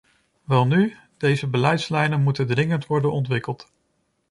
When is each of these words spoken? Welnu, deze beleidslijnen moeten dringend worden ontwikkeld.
Welnu, 0.43 0.93
deze 1.17 1.47
beleidslijnen 1.47 2.21
moeten 2.21 2.47
dringend 2.47 2.85
worden 2.85 3.11
ontwikkeld. 3.11 3.69